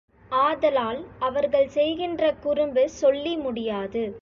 [0.31, 4.03] ஆதலால் அவர்கள் செய்கின்ற குறும்பு சொல்லி முடியாது.